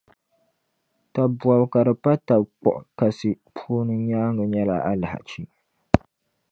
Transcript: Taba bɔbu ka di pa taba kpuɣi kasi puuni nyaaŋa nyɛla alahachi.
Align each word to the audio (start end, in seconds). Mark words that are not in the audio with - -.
Taba 1.13 1.27
bɔbu 1.39 1.65
ka 1.73 1.79
di 1.87 1.93
pa 2.03 2.11
taba 2.27 2.45
kpuɣi 2.57 2.81
kasi 2.99 3.29
puuni 3.55 3.93
nyaaŋa 4.07 4.43
nyɛla 4.53 4.75
alahachi. 4.89 5.41